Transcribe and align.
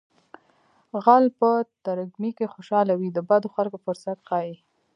غل 1.03 1.25
په 1.39 1.49
ترږمۍ 1.83 2.31
کې 2.37 2.51
خوشحاله 2.53 2.93
وي 2.99 3.09
د 3.13 3.19
بدو 3.29 3.47
خلکو 3.55 3.77
فرصت 3.85 4.17
ښيي 4.27 4.55